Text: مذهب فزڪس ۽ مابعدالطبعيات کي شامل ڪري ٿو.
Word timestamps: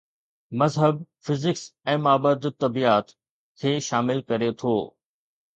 مذهب 0.61 1.03
فزڪس 1.27 1.65
۽ 1.93 1.99
مابعدالطبعيات 2.07 3.15
کي 3.65 3.77
شامل 3.89 4.25
ڪري 4.33 4.51
ٿو. 4.63 4.75